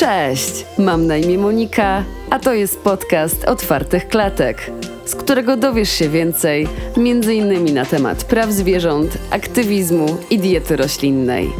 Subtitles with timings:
[0.00, 4.70] Cześć, mam na imię Monika, a to jest podcast Otwartych Klatek,
[5.04, 6.68] z którego dowiesz się więcej,
[7.34, 11.50] innymi na temat praw zwierząt, aktywizmu i diety roślinnej.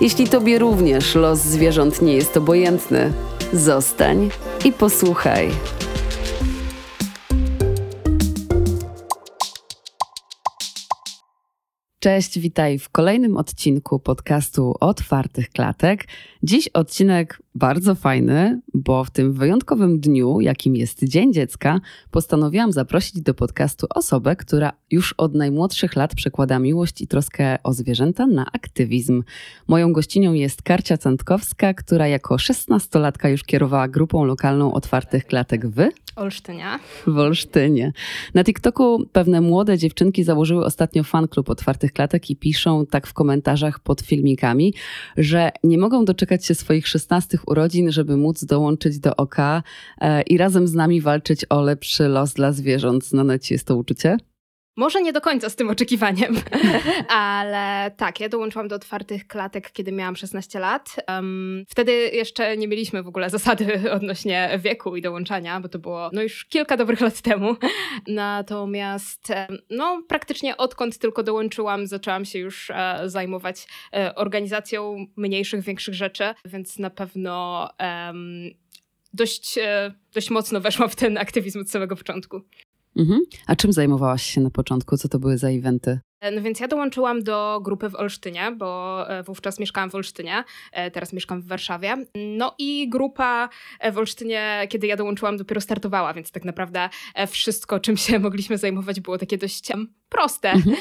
[0.00, 3.12] Jeśli Tobie również los zwierząt nie jest obojętny,
[3.52, 4.30] zostań
[4.64, 5.50] i posłuchaj.
[12.08, 16.04] Cześć, witaj w kolejnym odcinku podcastu Otwartych Klatek.
[16.42, 21.80] Dziś odcinek bardzo fajny, bo w tym wyjątkowym dniu, jakim jest Dzień Dziecka,
[22.10, 27.72] postanowiłam zaprosić do podcastu osobę, która już od najmłodszych lat przekłada miłość i troskę o
[27.72, 29.22] zwierzęta na aktywizm.
[29.66, 35.88] Moją gościnią jest Karcia Cętkowska, która jako szesnastolatka już kierowała grupą lokalną Otwartych Klatek w
[36.18, 36.64] Olsztynie.
[37.06, 37.92] W Olsztynie.
[38.34, 43.12] Na TikToku pewne młode dziewczynki założyły ostatnio fan klub Otwartych Klatek i piszą tak w
[43.12, 44.74] komentarzach pod filmikami,
[45.16, 50.38] że nie mogą doczekać się swoich szesnastych urodzin, żeby móc dołączyć do OK e, i
[50.38, 53.04] razem z nami walczyć o lepszy los dla zwierząt.
[53.04, 54.16] Znane ci jest to uczucie?
[54.78, 56.36] Może nie do końca z tym oczekiwaniem,
[57.08, 60.96] ale tak, ja dołączyłam do otwartych klatek, kiedy miałam 16 lat.
[61.08, 66.10] Um, wtedy jeszcze nie mieliśmy w ogóle zasady odnośnie wieku i dołączania, bo to było
[66.12, 67.56] no już kilka dobrych lat temu.
[68.06, 69.32] Natomiast
[69.70, 76.24] no praktycznie odkąd tylko dołączyłam, zaczęłam się już e, zajmować e, organizacją mniejszych, większych rzeczy,
[76.44, 77.68] więc na pewno
[79.14, 82.42] dość, e, dość mocno weszłam w ten aktywizm od samego początku.
[82.98, 83.20] Mhm.
[83.46, 84.96] A czym zajmowałaś się na początku?
[84.96, 86.00] Co to były za eventy?
[86.20, 90.44] E, no więc ja dołączyłam do grupy w Olsztynie, bo e, wówczas mieszkałam w Olsztynie,
[90.72, 91.96] e, teraz mieszkam w Warszawie.
[92.14, 93.48] No i grupa
[93.92, 96.88] w Olsztynie, kiedy ja dołączyłam, dopiero startowała, więc tak naprawdę
[97.28, 99.68] wszystko, czym się mogliśmy zajmować, było takie dość
[100.08, 100.50] proste.
[100.50, 100.76] Mhm.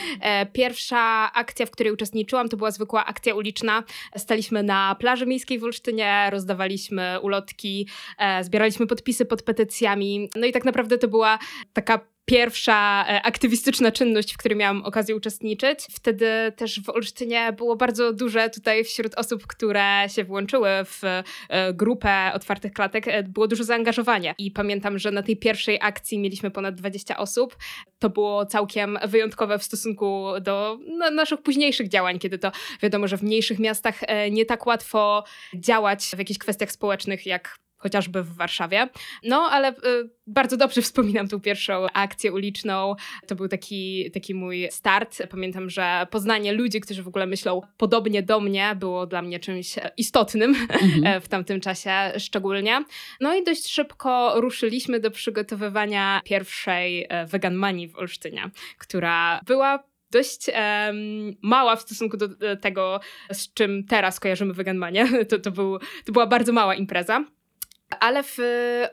[0.54, 3.84] Pierwsza akcja, w której uczestniczyłam, to była zwykła akcja uliczna.
[4.18, 7.88] Staliśmy na plaży miejskiej w Olsztynie, rozdawaliśmy ulotki,
[8.42, 10.30] zbieraliśmy podpisy pod petycjami.
[10.36, 11.40] No i tak naprawdę to była
[11.74, 15.80] taka pierwsza e, aktywistyczna czynność, w której miałam okazję uczestniczyć.
[15.92, 21.24] Wtedy też w Olsztynie było bardzo duże tutaj wśród osób, które się włączyły w e,
[21.74, 24.36] grupę otwartych klatek, e, było dużo zaangażowania.
[24.38, 27.58] I pamiętam, że na tej pierwszej akcji mieliśmy ponad 20 osób.
[28.00, 32.52] To było całkiem wyjątkowe w stosunku do no, naszych późniejszych działań, kiedy to
[32.82, 34.00] wiadomo, że w mniejszych miastach
[34.32, 35.24] nie tak łatwo
[35.56, 38.90] działać w jakichś kwestiach społecznych, jak chociażby w Warszawie.
[39.24, 39.74] No, ale y,
[40.28, 42.96] bardzo dobrze wspominam tą pierwszą akcję uliczną.
[43.28, 45.18] To był taki, taki mój start.
[45.30, 49.76] Pamiętam, że poznanie ludzi, którzy w ogóle myślą podobnie do mnie, było dla mnie czymś
[49.98, 51.22] istotnym mhm.
[51.26, 52.84] w tamtym czasie szczególnie.
[53.22, 59.84] No i dość szybko ruszyliśmy do przygotowywania pierwszej e, Vegan Money w Olsztynie, która była
[60.12, 63.00] dość um, mała w stosunku do, do, tego,
[63.32, 65.08] z czym teraz kojarzymy Veganmanię.
[65.30, 67.26] To, to, był, to była bardzo mała impreza.
[68.00, 68.38] Ale w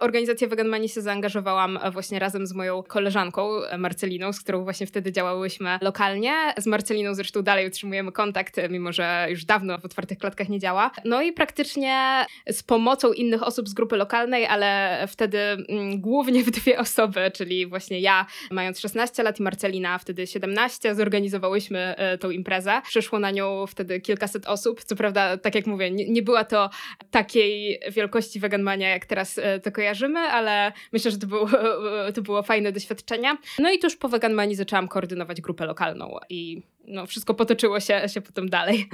[0.01, 5.79] organizację Vegan się zaangażowałam właśnie razem z moją koleżanką Marceliną, z którą właśnie wtedy działałyśmy
[5.81, 6.33] lokalnie.
[6.59, 10.91] Z Marceliną zresztą dalej utrzymujemy kontakt, mimo że już dawno w otwartych klatkach nie działa.
[11.05, 16.51] No i praktycznie z pomocą innych osób z grupy lokalnej, ale wtedy mm, głównie w
[16.51, 22.83] dwie osoby, czyli właśnie ja mając 16 lat i Marcelina wtedy 17, zorganizowałyśmy tą imprezę.
[22.85, 24.85] Przyszło na nią wtedy kilkaset osób.
[24.85, 26.71] Co prawda, tak jak mówię, nie, nie była to
[27.11, 28.41] takiej wielkości
[28.85, 31.49] Vegan jak teraz e, to kojarzymy, ale myślę, że to było,
[32.15, 33.37] to było fajne doświadczenie.
[33.59, 38.21] No i tuż po Veganmanii zaczęłam koordynować grupę lokalną i no, wszystko potoczyło się, się
[38.21, 38.89] potem dalej.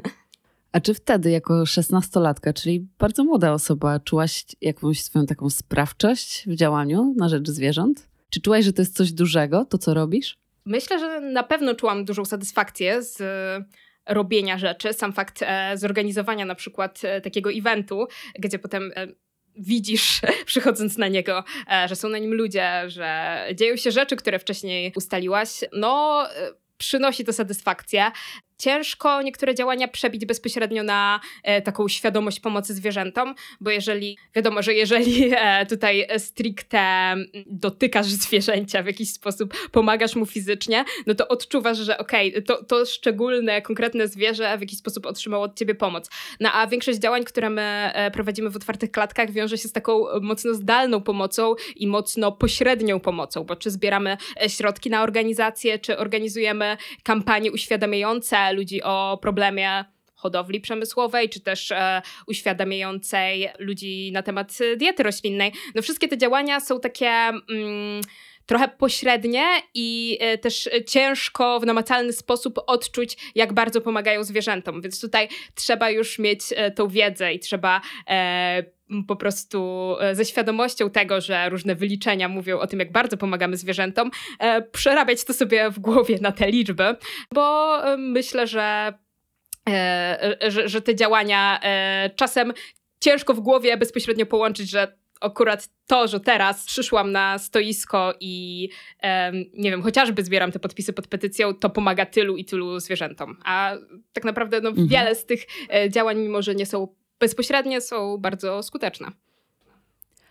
[0.73, 6.55] A czy wtedy, jako szesnastolatka, czyli bardzo młoda osoba, czułaś jakąś swoją taką sprawczość w
[6.55, 8.09] działaniu na rzecz zwierząt?
[8.31, 10.39] Czy czułaś, że to jest coś dużego, to co robisz?
[10.65, 13.23] Myślę, że na pewno czułam dużą satysfakcję z
[14.07, 14.93] robienia rzeczy.
[14.93, 18.07] Sam fakt e, zorganizowania na przykład e, takiego eventu,
[18.39, 18.93] gdzie potem
[19.57, 24.39] widzisz, przychodząc na niego, e, że są na nim ludzie, że dzieją się rzeczy, które
[24.39, 28.11] wcześniej ustaliłaś, no e, przynosi to satysfakcję
[28.61, 34.75] ciężko niektóre działania przebić bezpośrednio na e, taką świadomość pomocy zwierzętom, bo jeżeli, wiadomo, że
[34.75, 37.15] jeżeli e, tutaj stricte
[37.47, 42.65] dotykasz zwierzęcia w jakiś sposób, pomagasz mu fizycznie, no to odczuwasz, że okej, okay, to,
[42.65, 46.11] to szczególne, konkretne zwierzę w jakiś sposób otrzymało od ciebie pomoc.
[46.41, 50.05] No a większość działań, które my e, prowadzimy w otwartych klatkach wiąże się z taką
[50.21, 54.17] mocno zdalną pomocą i mocno pośrednią pomocą, bo czy zbieramy
[54.49, 62.03] środki na organizację, czy organizujemy kampanie uświadamiające ludzi o problemie hodowli przemysłowej, czy też e,
[62.27, 65.53] uświadamiającej ludzi na temat diety roślinnej.
[65.75, 67.09] No wszystkie te działania są takie...
[67.09, 68.01] Mm,
[68.51, 69.45] trochę pośrednie
[69.75, 74.81] i e, też ciężko w namacalny sposób odczuć, jak bardzo pomagają zwierzętom.
[74.81, 76.41] Więc tutaj trzeba już mieć
[76.75, 77.81] tą wiedzę i trzeba
[79.09, 84.11] po prostu ze świadomością tego, że różne wyliczenia mówią o tym, jak bardzo pomagamy zwierzętom,
[84.73, 86.97] przerabiać to sobie w głowie na te liczby,
[87.35, 88.93] bo myślę, że,
[90.65, 91.61] że te działania
[92.17, 92.53] czasem
[93.01, 98.69] ciężko w głowie bezpośrednio połączyć, że akurat to, że teraz przyszłam na stoisko i
[99.03, 103.37] um, nie wiem, chociażby zbieram te podpisy pod petycją, to pomaga tylu i tylu zwierzętom.
[103.45, 103.75] A
[104.13, 104.89] tak naprawdę no, mhm.
[104.89, 106.89] wiele z tych e, działań, mimo że nie są
[107.21, 109.11] bezpośrednie, są bardzo skuteczne.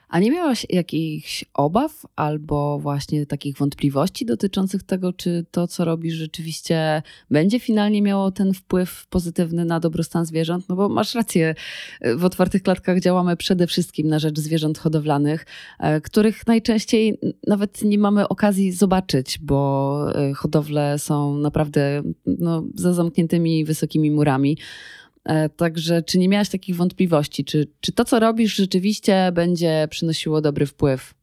[0.09, 6.13] A nie miałaś jakichś obaw albo właśnie takich wątpliwości dotyczących tego, czy to, co robisz,
[6.13, 7.01] rzeczywiście
[7.31, 10.69] będzie finalnie miało ten wpływ pozytywny na dobrostan zwierząt?
[10.69, 11.55] No bo masz rację,
[12.17, 15.45] w otwartych klatkach działamy przede wszystkim na rzecz zwierząt hodowlanych,
[15.79, 22.93] e, których najczęściej nawet nie mamy okazji zobaczyć, bo e, hodowle są naprawdę no, za
[22.93, 24.57] zamkniętymi wysokimi murami.
[25.25, 27.45] E, także czy nie miałaś takich wątpliwości?
[27.45, 31.13] Czy, czy to, co robisz, rzeczywiście będzie przynosiło dobry wpływ?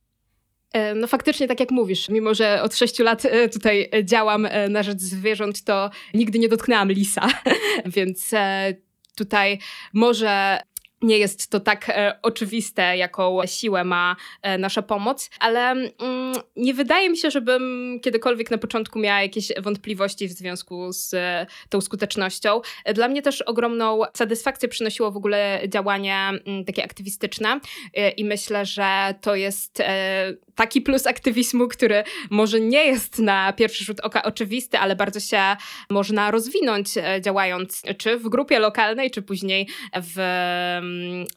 [0.72, 4.82] E, no faktycznie, tak jak mówisz, mimo że od sześciu lat e, tutaj działam na
[4.82, 7.28] rzecz zwierząt, to nigdy nie dotknęłam lisa,
[7.96, 8.30] więc
[9.16, 9.58] tutaj
[9.92, 10.60] może
[11.02, 15.92] nie jest to tak e, oczywiste, jaką siłę ma e, nasza pomoc, ale mm,
[16.56, 21.46] nie wydaje mi się, żebym kiedykolwiek na początku miała jakieś wątpliwości w związku z e,
[21.68, 22.60] tą skutecznością.
[22.94, 27.60] Dla mnie też ogromną satysfakcję przynosiło w ogóle działanie mm, takie aktywistyczne
[27.94, 33.52] e, i myślę, że to jest e, taki plus aktywizmu, który może nie jest na
[33.52, 35.56] pierwszy rzut oka oczywisty, ale bardzo się
[35.90, 39.68] można rozwinąć e, działając czy w grupie lokalnej, czy później
[40.02, 40.16] w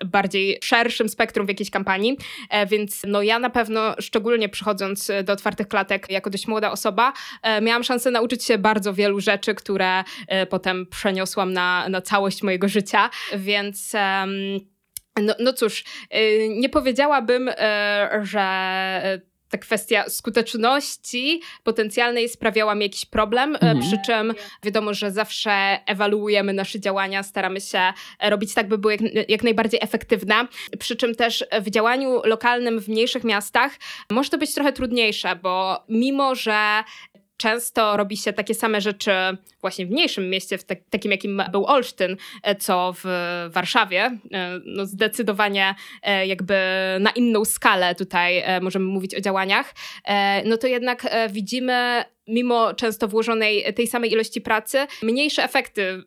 [0.05, 2.17] bardziej szerszym spektrum w jakiejś kampanii.
[2.49, 7.13] E, więc no ja na pewno, szczególnie przychodząc do otwartych klatek jako dość młoda osoba,
[7.43, 10.03] e, miałam szansę nauczyć się bardzo wielu rzeczy, które
[10.49, 13.93] potem przeniosłam na, na całość mojego życia, więc...
[15.23, 15.83] No, no cóż,
[16.15, 17.49] y, nie powiedziałabym,
[18.21, 23.79] że ta kwestia skuteczności potencjalnej sprawiała mi jakiś problem, y, mhm.
[23.79, 29.29] przy czym wiadomo, że zawsze ewaluujemy nasze działania, staramy się robić tak, by były jak,
[29.29, 30.47] jak, najbardziej efektywne,
[30.79, 33.71] przy czym też w działaniu lokalnym w mniejszych miastach
[34.09, 36.83] może to być trochę trudniejsze, bo mimo, że
[37.39, 39.11] często robi się takie same rzeczy
[39.61, 43.05] właśnie w mniejszym mieście, w tak, takim jakim był Olsztyn, e, co w
[43.49, 44.01] Warszawie.
[44.03, 46.55] E, no zdecydowanie e, jakby
[46.99, 49.73] na inną skalę tutaj możemy mówić o działaniach.
[50.45, 56.03] No to jednak widzimy mimo często włożonej tej samej ilości pracy, mniejsze efekty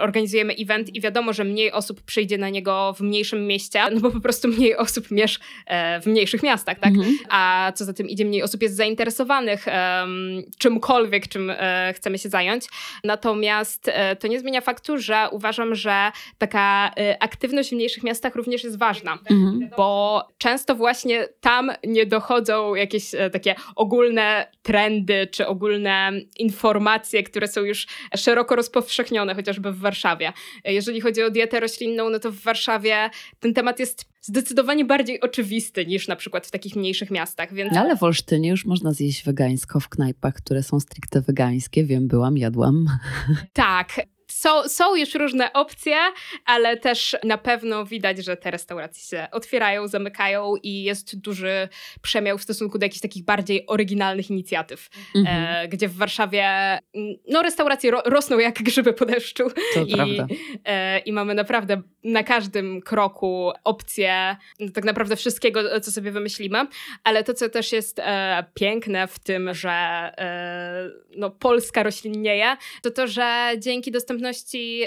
[0.00, 4.10] organizujemy event i wiadomo, że mniej osób przyjdzie na niego w mniejszym mieście, no bo
[4.10, 6.94] po prostu mniej osób mieszka e, w mniejszych miastach, tak?
[6.94, 7.16] Mhm.
[7.28, 12.28] A co za tym idzie, mniej osób jest zainteresowanych um, czymkolwiek, czym e, chcemy się
[12.28, 12.64] zająć.
[13.04, 18.34] Natomiast e, to nie zmienia faktu, że uważam, że taka e, aktywność w mniejszych miastach
[18.34, 19.70] również jest ważna, mhm.
[19.76, 27.48] bo często właśnie tam nie dochodzą jakieś e, takie ogólne trendy czy ogólne informacje, które
[27.48, 27.86] są już
[28.16, 30.32] szeroko rozpowszechnione, chociażby w Warszawie.
[30.64, 33.10] Jeżeli chodzi o dietę roślinną, no to w Warszawie
[33.40, 37.54] ten temat jest zdecydowanie bardziej oczywisty niż na przykład w takich mniejszych miastach.
[37.54, 37.72] Więc...
[37.72, 41.84] No ale w Olsztynie już można zjeść wegańsko w knajpach, które są stricte wegańskie.
[41.84, 42.86] Wiem, byłam, jadłam.
[43.52, 44.00] Tak,
[44.32, 45.96] są, są już różne opcje,
[46.44, 51.68] ale też na pewno widać, że te restauracje się otwierają, zamykają i jest duży
[52.02, 55.64] przemiał w stosunku do jakichś takich bardziej oryginalnych inicjatyw, mhm.
[55.64, 56.48] e, gdzie w Warszawie
[57.28, 59.50] no, restauracje ro, rosną jak grzyby po deszczu.
[59.74, 60.26] To I, prawda.
[60.64, 66.66] E, I mamy naprawdę na każdym kroku opcje no, tak naprawdę wszystkiego, co sobie wymyślimy,
[67.04, 72.90] ale to, co też jest e, piękne w tym, że e, no, Polska roślinnieje, to
[72.90, 74.21] to, że dzięki dostępności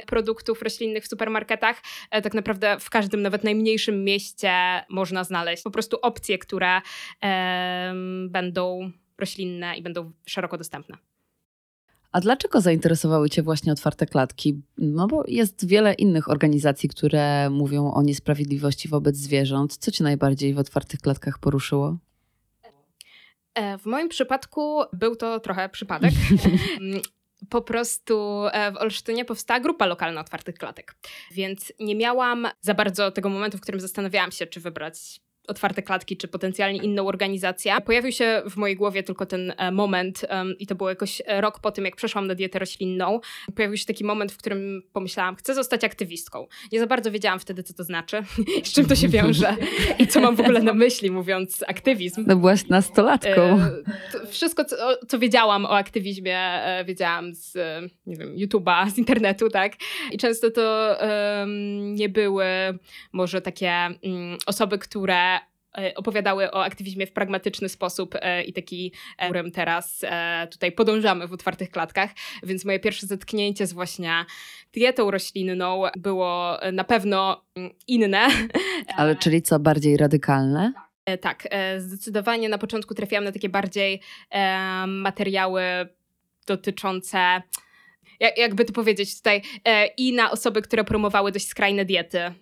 [0.08, 4.52] produktów roślinnych w supermarketach, e, tak naprawdę w każdym, nawet najmniejszym mieście
[4.90, 6.82] można znaleźć po prostu opcje, które
[8.30, 10.98] będą roślinne i będą szeroko dostępne.
[12.16, 14.62] A dlaczego zainteresowały Cię właśnie otwarte klatki?
[14.78, 19.78] No bo jest wiele innych organizacji, które mówią o niesprawiedliwości wobec zwierząt.
[19.78, 21.98] Co Cię najbardziej w otwartych klatkach poruszyło?
[23.56, 26.12] E, w moim przypadku był to trochę przypadek.
[27.50, 30.96] po prostu e, w Olsztynie powstała grupa lokalna otwartych klatek.
[31.32, 36.18] Więc nie miałam za bardzo tego momentu, w którym zastanawiałam się, czy wybrać otwarte klatki,
[36.18, 37.74] czy potencjalnie inną organizację.
[37.86, 41.42] Pojawił się w mojej głowie tylko ten e, moment um, i to było jakoś e,
[41.42, 43.20] rok po tym, jak przeszłam na dietę roślinną.
[43.56, 46.48] Pojawił się taki moment, w którym pomyślałam, chcę zostać aktywistką.
[46.72, 48.24] Nie za bardzo wiedziałam wtedy, co to znaczy,
[48.64, 49.56] z czym to się wiąże
[50.00, 52.24] i co mam w ogóle na myśli, mówiąc aktywizm.
[52.28, 53.42] No byłaś nastolatką.
[53.42, 53.72] E,
[54.30, 54.76] wszystko, co,
[55.08, 56.40] co, wiedziałam o aktywizmie,
[56.86, 57.58] wiedziałam z,
[58.06, 59.74] nie wiem, YouTube'a, z internetu, tak?
[60.12, 62.46] I często to um, nie były
[63.12, 65.35] może takie um, osoby, które
[65.96, 70.02] opowiadały o aktywizmie w pragmatyczny sposób e, i taki, e, którym teraz
[70.52, 72.10] tutaj podążamy w otwartych klatkach.
[72.44, 74.26] Więc moje pierwsze zetknięcie z właśnie
[74.74, 78.28] dietą roślinną było na pewno mm, inne.
[78.98, 80.74] Ale czyli co, bardziej radykalne?
[81.22, 84.02] Tak, zdecydowanie na początku trafiłam na takie bardziej
[84.88, 85.62] materiały
[86.48, 87.42] dotyczące
[88.20, 92.34] jakby to powiedzieć tutaj, e, i na osoby, które promowały dość skrajne diety, mm,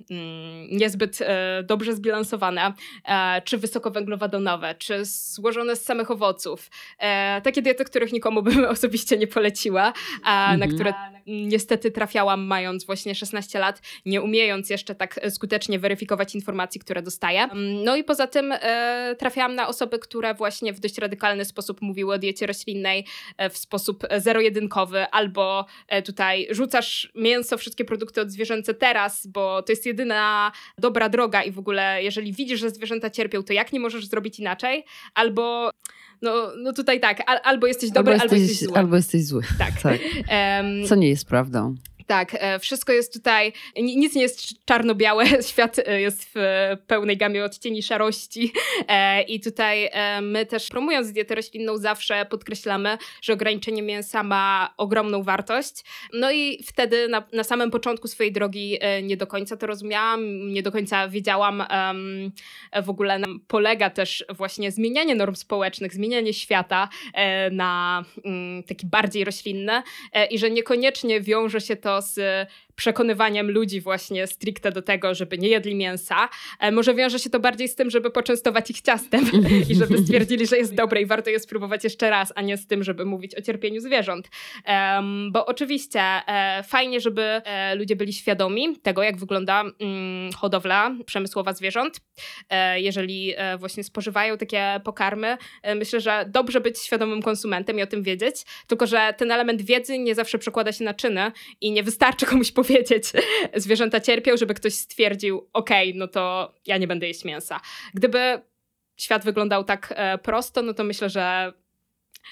[0.72, 2.74] niezbyt e, dobrze zbilansowane,
[3.06, 6.70] e, czy wysokowęglowodanowe, czy złożone z samych owoców.
[7.44, 10.60] Takie diety, których nikomu bym osobiście nie poleciła, mhm.
[10.60, 10.94] na które
[11.28, 17.44] niestety trafiałam mając właśnie 16 lat, nie umiejąc jeszcze tak skutecznie weryfikować informacji, które dostaję.
[17.44, 18.54] Mm, no i poza tym
[19.18, 23.06] trafiałam na osoby, które właśnie w dość radykalny sposób mówiły o diecie roślinnej
[23.50, 29.72] w sposób zero-jedynkowy albo E, tutaj rzucasz mięso, wszystkie produkty od zwierzęce teraz, bo to
[29.72, 33.80] jest jedyna dobra droga i w ogóle jeżeli widzisz, że zwierzęta cierpią, to jak nie
[33.80, 34.86] możesz zrobić inaczej?
[35.14, 35.72] Albo
[36.22, 38.78] no, no tutaj tak, albo jesteś dobry, albo, albo jesteś, zły.
[38.78, 39.42] Albo jesteś zły.
[39.58, 39.82] Tak.
[39.82, 40.00] tak.
[40.88, 41.76] Co nie jest prawdą.
[42.08, 46.38] Tak, e, wszystko jest tutaj, nic nie jest czarno-białe, świat e, jest w
[46.88, 48.54] pełnej gamie odcieni szarości
[48.88, 49.90] e, i tutaj
[50.22, 55.84] my też promując dietę roślinną zawsze podkreślamy, że ograniczenie mięsa ma ogromną wartość.
[56.14, 60.64] No i wtedy na, na samym początku swojej drogi nie do końca to rozumiałam, nie
[60.64, 61.64] do końca wiedziałam
[62.84, 66.90] w ogóle nam polega też właśnie zmienianie norm społecznych, zmienianie świata
[67.52, 69.84] na mm, taki bardziej roślinny
[70.30, 75.48] i że niekoniecznie wiąże się to z przekonywaniem ludzi właśnie stricte do tego, żeby nie
[75.48, 76.30] jedli mięsa.
[76.60, 79.32] E, może wiąże się to bardziej z tym, żeby poczęstować ich ciastem
[79.70, 82.68] i żeby stwierdzili, że jest dobre i warto je spróbować jeszcze raz, a nie z
[82.68, 84.30] tym, żeby mówić o cierpieniu zwierząt.
[85.32, 91.54] Bo oczywiście e, fajnie, żeby e, ludzie byli świadomi tego, jak wygląda mm, hodowla przemysłowa
[91.54, 92.02] zwierząt.
[92.76, 95.38] Jeżeli właśnie spożywają takie pokarmy,
[95.76, 98.36] myślę, że dobrze być świadomym konsumentem i o tym wiedzieć,
[98.68, 102.52] tylko że ten element wiedzy nie zawsze przekłada się na czyny i nie wystarczy komuś
[102.64, 103.14] powiedzieć, powiedzieć,
[103.56, 107.60] zwierzęta cierpią, żeby ktoś stwierdził, okej, okay, no to ja nie będę jeść mięsa.
[107.94, 108.42] Gdyby
[108.98, 111.54] świat wyglądał tak e, prosto, no to myślę, że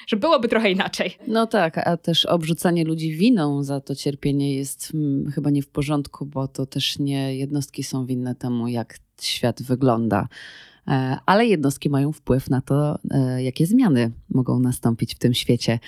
[0.07, 1.17] że byłoby trochę inaczej.
[1.27, 5.67] No tak, a też obrzucanie ludzi winą za to cierpienie jest hmm, chyba nie w
[5.67, 10.27] porządku, bo to też nie jednostki są winne temu, jak świat wygląda.
[10.87, 15.79] E, ale jednostki mają wpływ na to, e, jakie zmiany mogą nastąpić w tym świecie.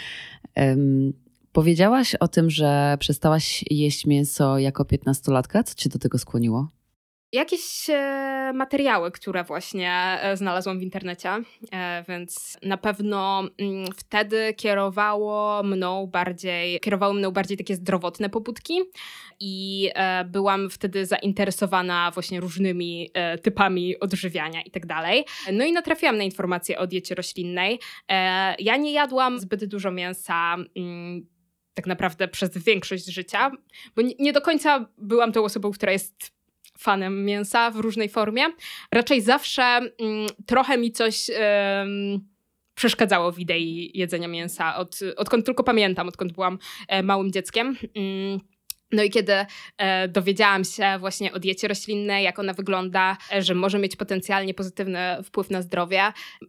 [1.54, 5.64] Powiedziałaś o tym, że przestałaś jeść mięso jako piętnastolatka.
[5.64, 6.68] Co cię do tego skłoniło?
[7.34, 11.30] Jakieś e, materiały, które właśnie e, znalazłam w internecie,
[11.72, 18.80] e, więc na pewno mm, wtedy kierowało mną bardziej, kierowały mną bardziej takie zdrowotne pobudki
[19.40, 19.90] i
[20.26, 25.26] byłam wtedy zainteresowana właśnie różnymi typami odżywiania i tak dalej.
[25.54, 27.80] No i natrafiłam na informacje o diecie roślinnej.
[28.60, 31.33] Ja nie jadłam zbyt dużo mięsa mm,
[31.74, 33.52] tak naprawdę przez większość życia,
[33.96, 36.32] bo nie, do końca byłam tą osobą, która jest
[36.78, 38.44] fanem mięsa w różnej formie.
[38.92, 39.92] Raczej zawsze mm,
[40.46, 41.30] trochę mi coś
[42.76, 47.78] przeszkadzało w idei jedzenia mięsa, od, odkąd tylko pamiętam, odkąd byłam e, małym dzieckiem.
[47.96, 48.40] Mm,
[48.94, 49.34] no i kiedy
[49.78, 54.54] e, dowiedziałam się właśnie o diecie roślinnej, jak ona wygląda, e, że może mieć potencjalnie
[54.54, 56.02] pozytywny wpływ na zdrowie,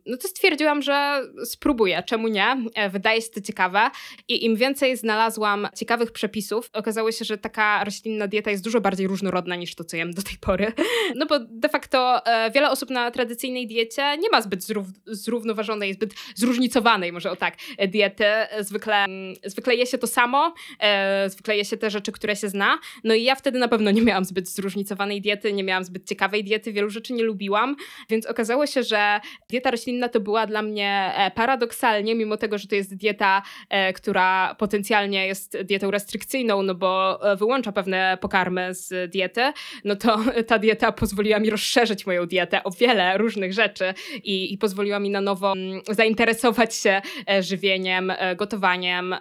[0.06, 2.56] no to stwierdziłam, że spróbuję, czemu nie?
[2.74, 3.90] E, wydaje się to ciekawe
[4.28, 9.06] i im więcej znalazłam ciekawych przepisów, okazało się, że taka roślinna dieta jest dużo bardziej
[9.06, 10.72] różnorodna niż to, co jem do tej pory.
[11.16, 15.94] No bo de facto e, wiele osób na tradycyjnej diecie nie ma zbyt zrów zrównoważonej,
[15.94, 17.56] zbyt zróżnicowanej, może o tak,
[17.88, 18.24] diety.
[18.60, 22.48] Zwykle, mm, zwykle je się to samo, e, zwykle je się te rzeczy, które się
[22.48, 22.78] zna.
[23.04, 26.44] No i ja wtedy na pewno nie miałam zbyt zróżnicowanej diety, nie miałam zbyt ciekawej
[26.44, 27.76] diety, wielu rzeczy nie lubiłam,
[28.10, 32.68] więc okazało się, że dieta roślinna to była dla mnie e, paradoksalnie, mimo tego, że
[32.68, 38.74] to jest dieta, e, która potencjalnie jest dietą restrykcyjną, no bo e, wyłącza pewne pokarmy
[38.74, 39.52] z diety,
[39.84, 44.58] no to ta dieta pozwoliła mi rozszerzyć moją dietę o wiele różnych rzeczy i, i
[44.58, 47.02] pozwoliła mi na nowo mm, zainteresować się
[47.40, 49.14] żywieniem, gotowaniem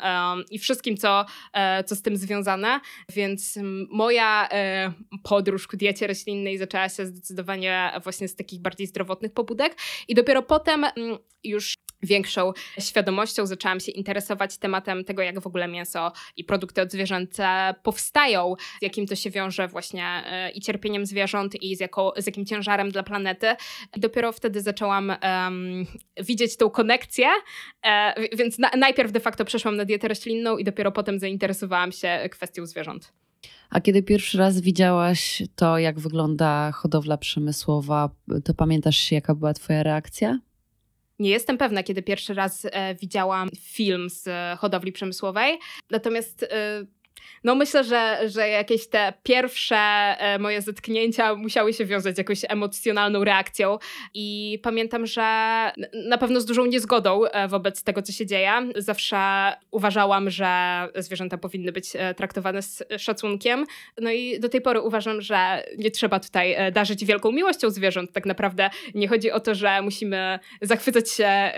[0.52, 1.26] i wszystkim, co,
[1.86, 2.80] co z tym związane.
[3.10, 4.94] Więc moja e,
[5.24, 9.76] podróż ku diecie roślinnej zaczęła się zdecydowanie właśnie z takich bardziej zdrowotnych pobudek
[10.08, 10.86] i dopiero potem
[11.44, 16.92] już większą świadomością zaczęłam się interesować tematem tego, jak w ogóle mięso i produkty od
[16.92, 17.38] zwierząt
[17.84, 22.46] powstają, z jakim to się wiąże właśnie e, i cierpieniem zwierząt i z, z jakim
[22.46, 23.48] ciężarem dla planety.
[23.98, 25.16] I dopiero wtedy zaczęłam
[26.22, 27.28] widzieć tą konekcję,
[27.86, 32.30] e, więc na, najpierw de facto przeszłam na dietę roślinną i dopiero potem zainteresowałam się
[32.32, 32.83] kwestią zwierząt.
[33.70, 38.10] A kiedy pierwszy raz widziałaś to, jak wygląda hodowla przemysłowa,
[38.44, 40.40] to pamiętasz, jaka była Twoja reakcja?
[41.20, 45.60] Nie jestem pewna, kiedy pierwszy raz e, widziałam film z e, hodowli przemysłowej,
[45.92, 46.48] natomiast e,
[47.44, 52.40] no myślę, że, że jakieś te pierwsze e, moje zetknięcia musiały się wiązać z jakąś
[52.50, 53.78] emocjonalną reakcją
[54.14, 55.22] i pamiętam, że
[55.94, 58.52] na pewno z dużą niezgodą e, wobec tego, co się dzieje.
[58.76, 59.18] Zawsze
[59.72, 60.48] uważałam, że
[60.96, 63.66] zwierzęta powinny być e, traktowane z szacunkiem.
[64.02, 68.12] No i do tej pory uważam, że nie trzeba tutaj darzyć wielką miłością zwierząt.
[68.12, 71.52] Tak naprawdę nie chodzi o to, że musimy zachwycać się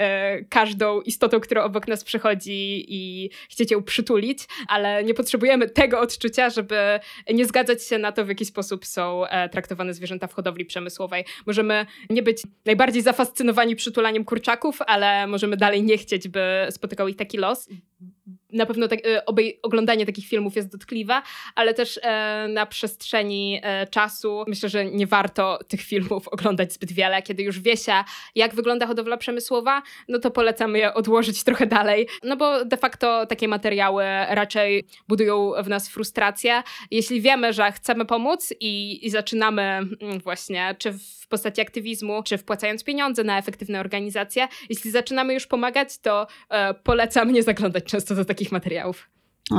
[0.49, 6.49] każdą istotą, która obok nas przychodzi i chcieć ją przytulić, ale nie potrzebujemy tego odczucia,
[6.49, 6.99] żeby
[7.33, 11.25] nie zgadzać się na to, w jaki sposób są e, traktowane zwierzęta w hodowli przemysłowej.
[11.45, 17.15] Możemy nie być najbardziej zafascynowani przytulaniem kurczaków, ale możemy dalej nie chcieć, by spotykał ich
[17.15, 17.69] taki los
[18.55, 19.25] na pewno tak, e,
[19.61, 21.21] oglądanie takich filmów jest dotkliwe,
[21.55, 26.91] ale też e, na przestrzeni e, czasu myślę, że nie warto tych filmów oglądać zbyt
[26.91, 27.21] wiele.
[27.21, 27.93] Kiedy już wie się,
[28.35, 33.25] jak wygląda hodowla przemysłowa, no to polecamy je odłożyć trochę dalej, no bo de facto
[33.25, 36.63] takie materiały raczej budują w nas frustrację.
[36.91, 42.37] Jeśli wiemy, że chcemy pomóc i, i zaczynamy mm, właśnie, czy w postaci aktywizmu, czy
[42.37, 48.15] wpłacając pieniądze na efektywne organizacje, jeśli zaczynamy już pomagać, to e, polecam nie zaglądać często
[48.15, 49.14] do takich materiałów.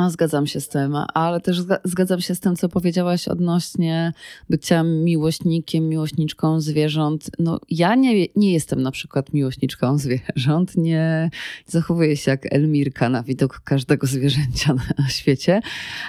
[0.09, 4.13] Zgadzam się z tym, ale też zgadzam się z tym, co powiedziałaś odnośnie
[4.51, 7.31] bycia miłośnikiem, miłośniczką zwierząt.
[7.39, 11.31] No, ja nie, nie jestem na przykład miłośniczką zwierząt, nie
[11.67, 15.61] zachowuję się jak Elmirka na widok każdego zwierzęcia na świecie,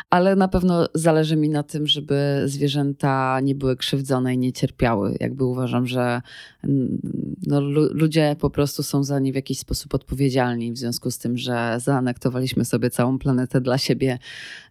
[0.09, 5.17] ale na pewno zależy mi na tym, żeby zwierzęta nie były krzywdzone i nie cierpiały.
[5.19, 6.21] Jakby uważam, że
[7.47, 11.37] no, ludzie po prostu są za nie w jakiś sposób odpowiedzialni w związku z tym,
[11.37, 14.19] że zaanektowaliśmy sobie całą planetę dla siebie,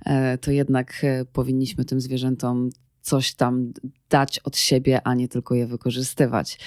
[0.07, 2.71] e, to jednak e, powinniśmy tym zwierzętom
[3.03, 3.73] coś tam
[4.11, 6.59] dać od siebie, a nie tylko je wykorzystywać.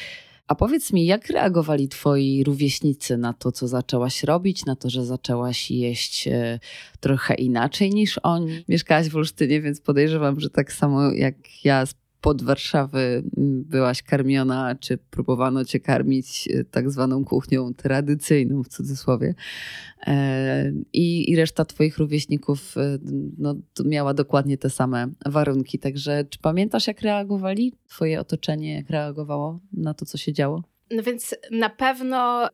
[0.48, 5.06] A powiedz mi, jak reagowali twoi rówieśnicy na to, co zaczęłaś robić, na to, że
[5.06, 6.60] zaczęłaś jeść e,
[7.00, 8.64] trochę inaczej niż oni?
[8.68, 11.86] Mieszkałaś w Olsztynie, więc podejrzewam, że tak samo jak ja
[12.22, 13.24] pod Warszawy
[13.66, 19.36] byłaś karmiona, czy próbowano cię karmić e, tak zwaną kuchnią tradycyjną w cudzysłowie.
[20.08, 22.98] E, I, i reszta twoich rówieśników e,
[23.38, 23.56] no,
[23.86, 25.80] miała dokładnie te same warunki.
[25.80, 30.64] Także czy pamiętasz, jak reagowali twoje otoczenie, jak reagowało na to, co się działo?
[30.92, 32.50] No więc na pewno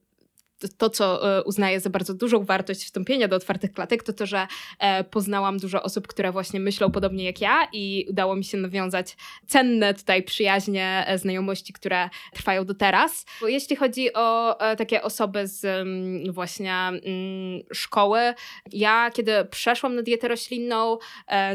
[0.78, 4.48] to, co e, uznaję za bardzo dużą wartość wstąpienia do otwartych klatek, to to, że
[4.80, 9.18] e, poznałam dużo osób, które właśnie myślą podobnie jak ja i udało mi się nawiązać
[9.48, 13.26] cenne tutaj przyjaźnie, e, znajomości, które trwają do teraz.
[13.42, 17.02] Bo jeśli chodzi o takie osoby z mm, właśnie mm,
[17.74, 18.20] szkoły,
[18.72, 20.98] ja kiedy przeszłam na dietę roślinną,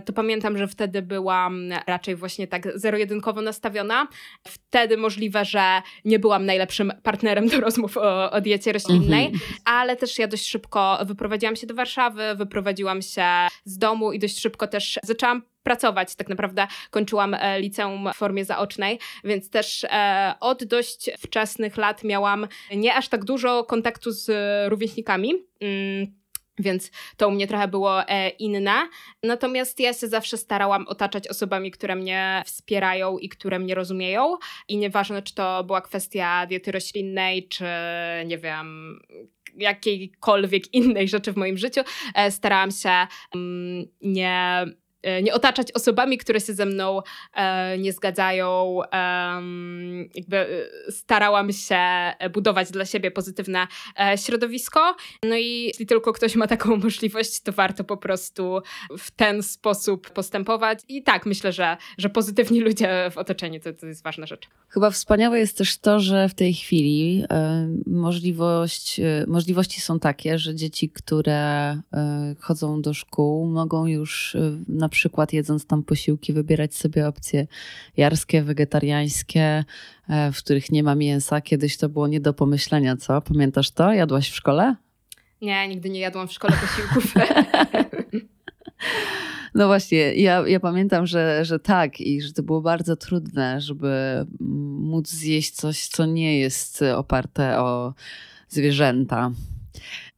[0.04, 4.08] to pamiętam, że wtedy byłam raczej właśnie tak zero-jedynkowo nastawiona.
[4.46, 9.53] Wtedy możliwe, że nie byłam najlepszym partnerem do rozmów o, o diecie roślinnej, innej, mhm.
[9.64, 13.24] ale też ja dość szybko wyprowadziłam się do Warszawy, wyprowadziłam się
[13.64, 16.14] z domu i dość szybko też zaczęłam pracować.
[16.14, 22.05] Tak naprawdę kończyłam e, liceum w formie zaocznej, więc też e, od dość wczesnych lat
[22.05, 24.31] miałam nie aż tak dużo kontaktu z
[24.70, 25.33] rówieśnikami.
[26.61, 28.88] Więc to u mnie trochę było e, inne.
[29.23, 34.37] Natomiast ja się zawsze starałam otaczać osobami, które mnie wspierają i które mnie rozumieją.
[34.68, 37.64] I nieważne, czy to była kwestia diety roślinnej, czy
[38.27, 38.99] nie wiem,
[39.57, 41.81] jakiejkolwiek innej rzeczy w moim życiu,
[42.14, 44.64] e, starałam się mm, nie
[45.22, 47.02] nie otaczać osobami, które się ze mną
[47.34, 48.80] e, nie zgadzają.
[48.92, 49.42] E,
[50.14, 51.80] jakby starałam się
[52.32, 53.66] budować dla siebie pozytywne
[54.00, 54.96] e, środowisko.
[55.24, 58.60] No i jeśli tylko ktoś ma taką możliwość, to warto po prostu
[58.98, 60.78] w ten sposób postępować.
[60.88, 64.48] I tak, myślę, że, że pozytywni ludzie w otoczeniu to, to jest ważna rzecz.
[64.68, 70.38] Chyba wspaniałe jest też to, że w tej chwili e, możliwość, e, możliwości są takie,
[70.38, 71.40] że dzieci, które
[72.40, 74.36] chodzą do szkół, mogą już
[74.68, 77.46] na przykład jedząc tam posiłki, wybierać sobie opcje
[77.96, 79.64] jarskie, wegetariańskie,
[80.09, 81.40] e, w których nie ma mięsa.
[81.40, 83.20] Kiedyś to było nie do pomyślenia, co?
[83.20, 83.92] Pamiętasz to?
[83.92, 84.76] Jadłaś w szkole?
[85.42, 87.14] Nie, nigdy nie jadłam w szkole posiłków.
[89.55, 94.26] No właśnie, ja, ja pamiętam, że, że tak i że to było bardzo trudne, żeby
[94.81, 97.94] móc zjeść coś, co nie jest oparte o
[98.48, 99.31] zwierzęta.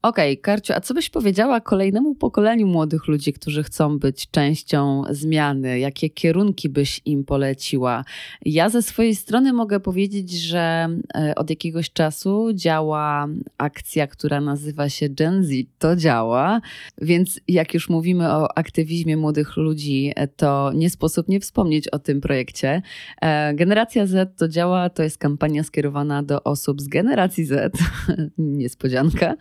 [0.03, 5.03] Okej, okay, Karciu, a co byś powiedziała kolejnemu pokoleniu młodych ludzi, którzy chcą być częścią
[5.11, 5.79] zmiany?
[5.79, 8.05] Jakie kierunki byś im poleciła?
[8.45, 14.89] Ja ze swojej strony mogę powiedzieć, że e, od jakiegoś czasu działa akcja, która nazywa
[14.89, 15.51] się Gen Z.
[15.79, 16.61] To działa,
[17.01, 21.99] więc jak już mówimy o aktywizmie młodych ludzi, e, to nie sposób nie wspomnieć o
[21.99, 22.83] tym projekcie.
[23.21, 27.73] E, Generacja Z to działa, to jest kampania skierowana do osób z generacji Z,
[28.39, 29.35] niespodzianka,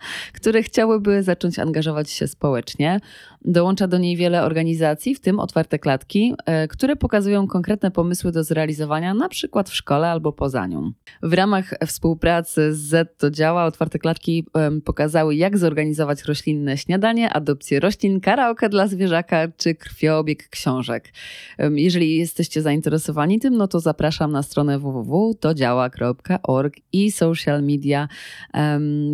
[0.52, 3.00] które chciałyby zacząć angażować się społecznie.
[3.44, 8.44] Dołącza do niej wiele organizacji, w tym otwarte klatki, e, które pokazują konkretne pomysły do
[8.44, 10.92] zrealizowania, na przykład w szkole albo poza nią.
[11.22, 14.46] W ramach współpracy z Z to działa, otwarte klatki
[14.84, 21.12] pokazały, jak zorganizować roślinne śniadanie, adopcję roślin, karaoke dla zwierzaka czy krwioobieg książek.
[21.58, 28.08] Jeżeli jesteście zainteresowani tym, no to zapraszam na stronę www.todziała.org i social media.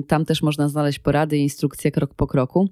[0.09, 2.69] Tam też można znaleźć porady rady, instrukcje krok po kroku.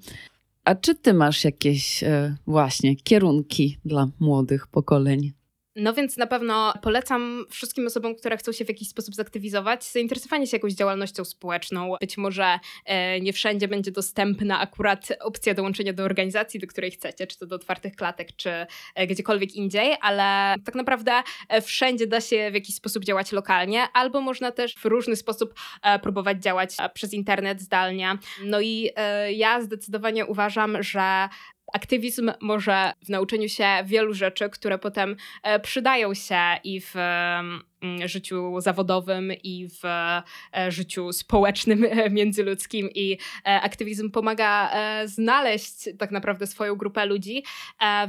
[0.64, 5.32] A czy ty masz jakieś e, właśnie kierunki dla młodych pokoleń?
[5.76, 10.46] No więc na pewno polecam wszystkim osobom, które chcą się w jakiś sposób zaktywizować, zainteresowanie
[10.46, 11.96] się jakąś działalnością społeczną.
[12.00, 17.26] Być może e, nie wszędzie będzie dostępna akurat opcja dołączenia do organizacji, do której chcecie,
[17.26, 18.50] czy to do otwartych klatek, czy
[18.94, 21.12] e, gdziekolwiek indziej, ale tak naprawdę
[21.48, 25.54] e, wszędzie da się w jakiś sposób działać lokalnie, albo można też w różny sposób
[25.82, 28.18] e, próbować działać e, przez internet zdalnie.
[28.44, 31.28] No i e, ja zdecydowanie uważam, że
[31.72, 36.94] aktywizm może w nauczeniu się wielu rzeczy, które potem e, przydają się i w
[38.06, 40.22] życiu zawodowym i w e,
[40.68, 44.70] życiu społecznym, e, międzyludzkim i e, aktywizm pomaga
[45.04, 47.44] znaleźć tak naprawdę swoją grupę ludzi,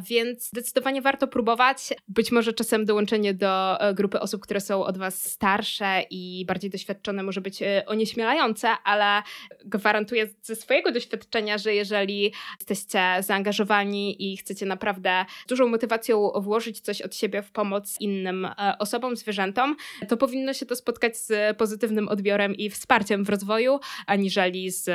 [0.10, 1.93] więc zdecydowanie warto próbować.
[2.08, 7.23] Być może czasem dołączenie do grupy osób, które są od was starsze i bardziej doświadczone
[7.23, 9.23] może być onieśmielające, ale
[9.65, 17.01] gwarantuję ze swojego doświadczenia, że jeżeli jesteście zaangażowani i chcecie naprawdę dużą motywacją włożyć coś
[17.01, 18.47] od siebie w pomoc innym
[18.80, 19.57] osobom, zwierzętom,
[20.08, 24.89] to powinno się to spotkać z pozytywnym odbiorem i wsparciem w rozwoju, aniżeli z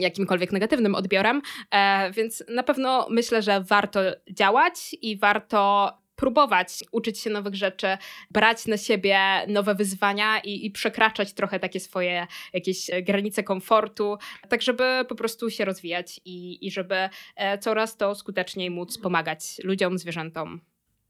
[0.00, 1.42] jakimkolwiek negatywnym odbiorem.
[1.70, 7.86] E, więc na pewno myślę, że warto działać i warto próbować uczyć się nowych rzeczy,
[8.30, 9.18] brać na siebie
[9.48, 14.18] nowe wyzwania i, i, przekraczać trochę takie swoje jakieś granice komfortu,
[14.48, 19.40] tak żeby po prostu się rozwijać i, i żeby e, coraz to skuteczniej móc pomagać
[19.64, 20.60] ludziom, zwierzętom.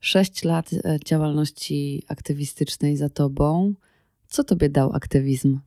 [0.00, 3.74] Sześć lat e, działalności aktywistycznej za tobą.
[4.26, 5.60] Co tobie dał aktywizm?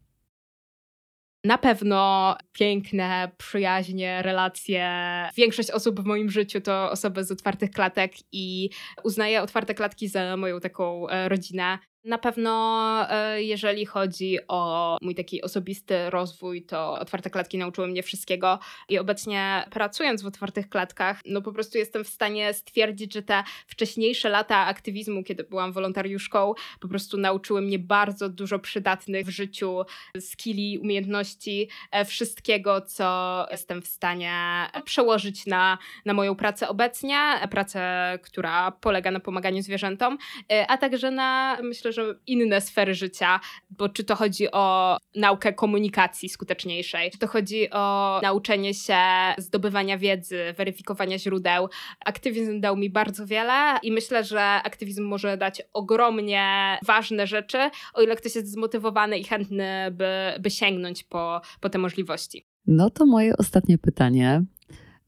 [1.44, 4.89] Na pewno piękne, przyjaźnie, relacje.
[5.38, 8.70] Większość osób w moim życiu to osoby z otwartych klatek i
[9.04, 11.80] uznaję otwarte klatki za moją taką e, rodzinę.
[12.03, 18.03] Na pewno, e, jeżeli chodzi o mój taki osobisty rozwój, to otwarte klatki nauczyły mnie
[18.03, 18.59] wszystkiego
[18.89, 23.43] i obecnie pracując w otwartych klatkach, no po prostu jestem w stanie stwierdzić, że te
[23.67, 29.81] wcześniejsze lata aktywizmu, kiedy byłam wolontariuszką, po prostu nauczyły mnie bardzo dużo przydatnych w życiu
[30.19, 37.17] skilli, umiejętności, e, wszystkiego, co jestem w stanie przełożyć na, na moją pracę obecnie,
[37.51, 40.17] pracę, która polega na pomaganiu zwierzętom,
[40.51, 45.54] e, a także na, myślę, że inne sfery życia, bo czy to chodzi o naukę
[45.54, 48.97] komunikacji skuteczniejszej, czy to chodzi o nauczenie się
[49.38, 51.69] zdobywania wiedzy, weryfikowania źródeł.
[52.06, 57.58] Aktywizm dał mi bardzo wiele i myślę, że aktywizm może dać ogromnie ważne rzeczy,
[57.93, 60.06] o ile ktoś jest zmotywowany i chętny, by,
[60.39, 62.45] by sięgnąć po, po te możliwości.
[62.67, 64.43] No to moje ostatnie pytanie.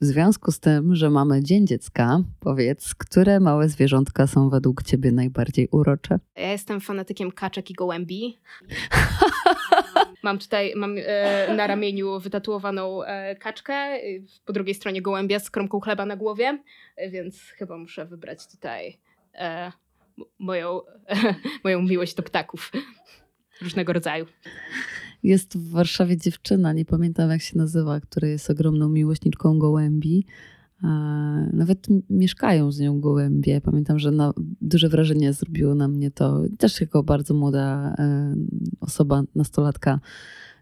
[0.02, 5.12] W związku z tym, że mamy Dzień Dziecka, powiedz, które małe zwierzątka są według Ciebie
[5.12, 6.20] najbardziej urocze?
[6.36, 8.40] Ja jestem fanatykiem kaczek i gołębi.
[10.24, 14.00] mam tutaj mam, e, na ramieniu wytatuowaną e, kaczkę, e,
[14.46, 16.60] po drugiej stronie gołębia z kromką chleba na głowie,
[16.96, 19.00] e, więc chyba muszę wybrać tutaj
[19.34, 19.72] e,
[20.40, 20.82] moją,
[21.64, 22.72] moją miłość do ptaków
[23.62, 24.26] różnego rodzaju.
[25.24, 30.26] Jest w Warszawie dziewczyna, nie pamiętam jak się nazywa, która jest ogromną miłośniczką gołębi.
[31.54, 33.62] Nawet mieszkają z nią gołębie.
[33.62, 36.44] Pamiętam, że na, duże wrażenie zrobiło na mnie to.
[36.58, 38.36] Też jako bardzo młoda e,
[38.80, 40.00] osoba, nastolatka,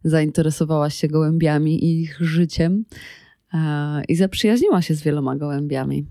[0.04, 2.86] zainteresowała się gołębiami i ich życiem
[4.08, 6.06] i zaprzyjaźniła się z wieloma gołębiami.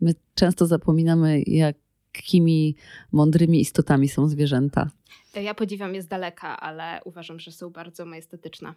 [0.00, 1.42] My często zapominamy,
[2.16, 2.76] jakimi
[3.12, 4.90] mądrymi istotami są zwierzęta.
[5.34, 8.74] Ja podziwiam je z daleka, ale uważam, że są bardzo majestetyczne.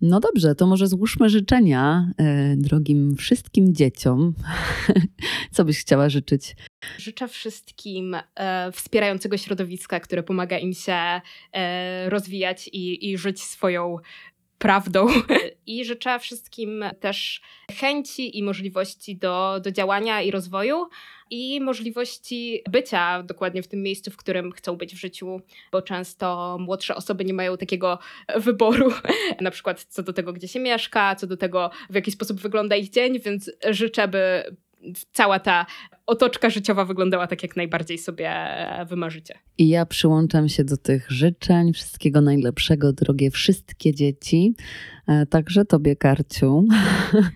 [0.00, 4.34] No dobrze, to może złóżmy życzenia e, drogim wszystkim dzieciom.
[5.54, 6.56] Co byś chciała życzyć?
[6.98, 11.20] Życzę wszystkim e, wspierającego środowiska, które pomaga im się
[11.52, 13.96] e, rozwijać i, i żyć swoją
[14.58, 15.06] prawdą.
[15.66, 17.42] I życzę wszystkim też
[17.80, 20.88] chęci i możliwości do, do działania i rozwoju
[21.30, 25.40] i możliwości bycia dokładnie w tym miejscu, w którym chcą być w życiu,
[25.72, 27.98] bo często młodsze osoby nie mają takiego
[28.36, 28.92] wyboru,
[29.40, 32.76] na przykład co do tego, gdzie się mieszka, co do tego, w jaki sposób wygląda
[32.76, 34.42] ich dzień, więc życzę, by
[35.12, 35.66] cała ta
[36.06, 38.34] otoczka życiowa wyglądała tak, jak najbardziej sobie
[38.86, 39.34] wymarzycie.
[39.58, 41.72] I ja przyłączam się do tych życzeń.
[41.72, 44.54] Wszystkiego najlepszego, drogie wszystkie dzieci.
[45.08, 46.64] E, także tobie, Karciu.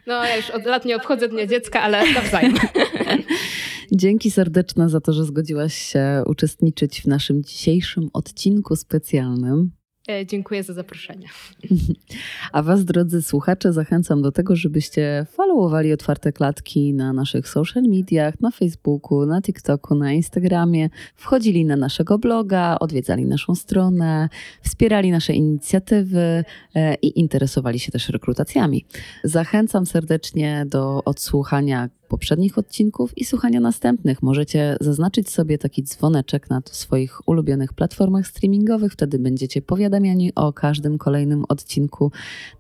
[0.07, 2.55] No, ja już od lat nie obchodzę Dnia Dziecka, ale nawzajem.
[3.95, 9.71] Dzięki serdeczne za to, że zgodziłaś się uczestniczyć w naszym dzisiejszym odcinku specjalnym.
[10.09, 11.29] E, dziękuję za zaproszenie.
[12.53, 18.41] A Was, drodzy słuchacze, zachęcam do tego, żebyście followowali otwarte klatki na naszych social mediach,
[18.41, 24.29] na Facebooku, na TikToku, na Instagramie, wchodzili na naszego bloga, odwiedzali naszą stronę,
[24.63, 28.85] wspierali nasze inicjatywy e, i interesowali się też rekrutacjami.
[29.25, 34.23] Zachęcam serdecznie do odsłuchania poprzednich odcinków i słuchania następnych.
[34.23, 40.99] Możecie zaznaczyć sobie taki dzwoneczek na swoich ulubionych platformach streamingowych, wtedy będziecie powiadamiani o każdym
[40.99, 42.13] kolejnym odcinku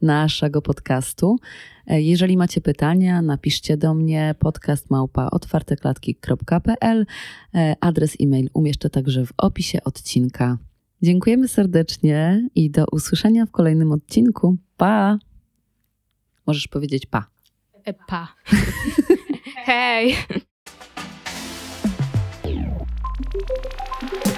[0.02, 1.36] naszego podcastu.
[1.86, 7.06] E, jeżeli macie pytania, napiszcie do mnie podcast małpa otwarteklatki.pl.
[7.54, 10.58] E, adres e-mail umieszczę także w opisie odcinka.
[11.02, 14.56] Dziękujemy serdecznie i do usłyszenia w kolejnym odcinku.
[14.76, 15.18] Pa!
[16.46, 17.26] Możesz powiedzieć pa.
[17.84, 18.28] E, pa.
[19.64, 20.18] Hey.